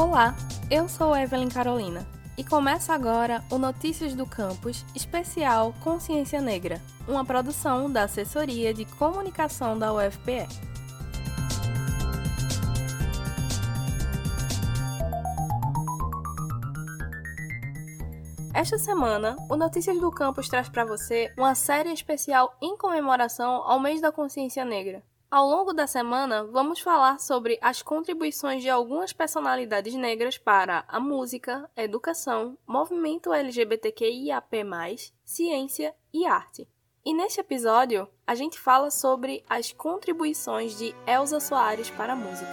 [0.00, 0.34] Olá,
[0.70, 2.06] eu sou Evelyn Carolina
[2.38, 8.86] e começa agora o Notícias do Campus Especial Consciência Negra, uma produção da Assessoria de
[8.86, 10.48] Comunicação da UFPE.
[18.54, 23.78] Esta semana, o Notícias do Campus traz para você uma série especial em comemoração ao
[23.78, 25.02] mês da consciência negra.
[25.30, 30.98] Ao longo da semana, vamos falar sobre as contribuições de algumas personalidades negras para a
[30.98, 34.66] música, educação, movimento LGBTQIAP+,
[35.24, 36.66] ciência e arte.
[37.04, 42.50] E neste episódio, a gente fala sobre as contribuições de Elza Soares para a música.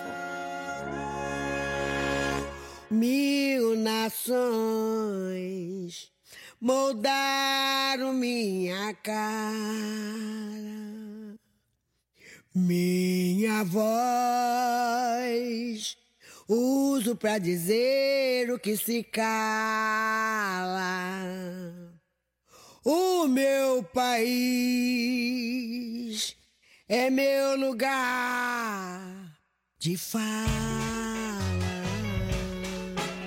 [2.92, 4.38] Mil nações
[6.62, 10.77] moldaram minha cara
[12.58, 13.98] minha voz
[16.48, 19.28] uso para dizer o que se cala.
[22.84, 24.78] O meu país
[26.88, 29.38] é meu lugar
[29.78, 30.48] de fala.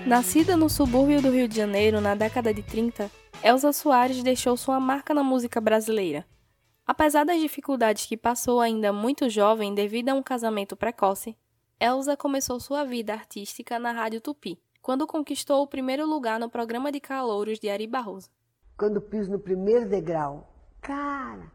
[0.07, 3.11] Nascida no subúrbio do Rio de Janeiro na década de 30,
[3.45, 6.27] Elza Soares deixou sua marca na música brasileira.
[6.91, 11.37] Apesar das dificuldades que passou ainda muito jovem devido a um casamento precoce,
[11.79, 16.91] Elsa começou sua vida artística na Rádio Tupi, quando conquistou o primeiro lugar no programa
[16.91, 18.29] de calouros de Ari Barroso.
[18.77, 21.53] Quando piso no primeiro degrau, cara,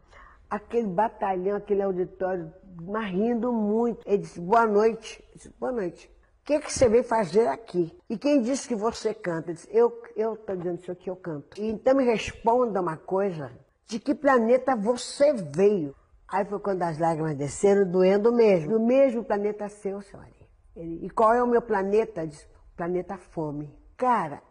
[0.48, 2.50] aquele batalhão, aquele auditório,
[2.80, 4.00] mas rindo muito.
[4.06, 5.22] Ele disse, boa noite.
[5.32, 6.06] Eu disse, boa noite.
[6.40, 7.94] O que, que você veio fazer aqui?
[8.08, 9.50] E quem disse que você canta?
[9.50, 11.60] Ele disse, eu estou dizendo isso aqui, eu canto.
[11.60, 13.52] E então me responda uma coisa
[13.86, 15.94] de que planeta você veio.
[16.28, 18.72] Aí foi quando as lágrimas desceram, doendo mesmo.
[18.72, 20.28] Do mesmo planeta seu, senhora.
[20.76, 22.26] e qual é o meu planeta?
[22.26, 22.46] Disse,
[22.76, 23.72] planeta fome.
[23.96, 24.42] Cara,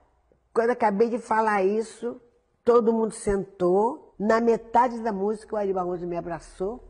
[0.54, 2.20] quando acabei de falar isso,
[2.64, 4.16] todo mundo sentou.
[4.18, 6.82] Na metade da música, o Ari Barroso me abraçou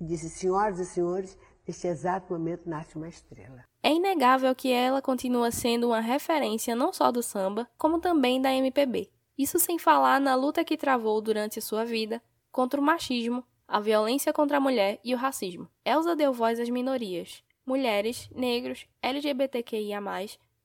[0.00, 3.62] e disse: Senhoras e senhores, neste exato momento nasce uma estrela.
[3.80, 8.52] É inegável que ela continua sendo uma referência não só do samba, como também da
[8.52, 9.13] MPB.
[9.36, 12.22] Isso sem falar na luta que travou durante sua vida
[12.52, 15.68] contra o machismo, a violência contra a mulher e o racismo.
[15.84, 20.00] Elsa deu voz às minorias, mulheres, negros, LGBTQIA+,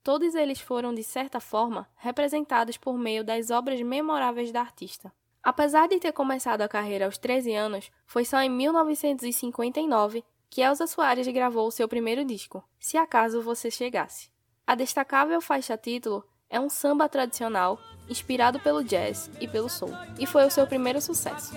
[0.02, 5.12] todos eles foram, de certa forma, representados por meio das obras memoráveis da artista.
[5.42, 10.86] Apesar de ter começado a carreira aos 13 anos, foi só em 1959 que Elsa
[10.86, 14.30] Soares gravou seu primeiro disco, Se Acaso Você Chegasse.
[14.66, 17.78] A destacável faixa título é um samba tradicional
[18.08, 21.54] inspirado pelo jazz e pelo soul, e foi o seu primeiro sucesso.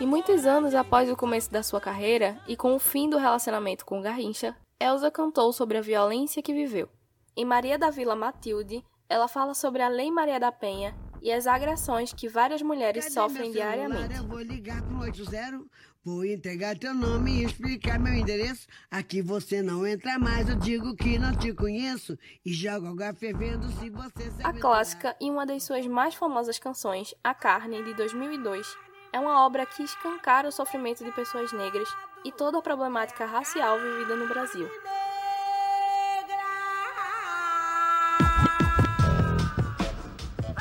[0.00, 3.84] E muitos anos após o começo da sua carreira e com o fim do relacionamento
[3.84, 6.88] com Garrincha, Elsa cantou sobre a violência que viveu.
[7.36, 11.46] Em Maria da Vila Matilde, ela fala sobre a Lei Maria da Penha e as
[11.46, 14.16] agressões que várias mulheres Cadê sofrem diariamente.
[14.16, 15.62] Eu vou ligar pro 80,
[16.04, 18.66] vou entregar teu nome e explicar meu endereço.
[18.90, 23.68] Aqui você não entra mais, eu digo que não te conheço e jogo água fervendo
[23.72, 28.66] se você A clássica e uma das suas mais famosas canções, A Carne, de 2002,
[29.12, 31.88] é uma obra que escancara o sofrimento de pessoas negras
[32.24, 34.68] e toda a problemática racial vivida no Brasil.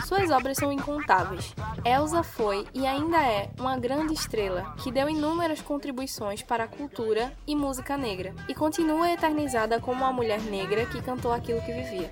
[0.10, 1.54] Suas obras são incontáveis.
[1.86, 7.32] Elsa foi e ainda é uma grande estrela que deu inúmeras contribuições para a cultura
[7.46, 12.12] e música negra e continua eternizada como uma mulher negra que cantou aquilo que vivia.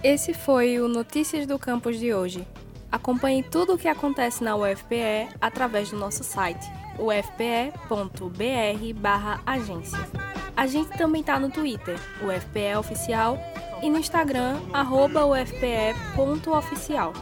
[0.00, 2.46] Esse foi o Notícias do Campus de hoje.
[2.96, 6.66] Acompanhe tudo o que acontece na UFPE através do nosso site
[6.98, 9.98] ufpe.br/agência.
[10.56, 13.38] A gente também tá no Twitter, o FPE Oficial,
[13.82, 14.56] e no Instagram,
[15.92, 17.12] ufpe.oficial.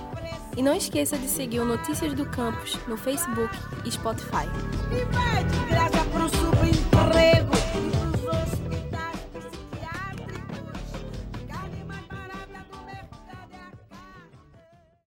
[0.57, 4.47] E não esqueça de seguir o Notícias do Campus no Facebook e Spotify.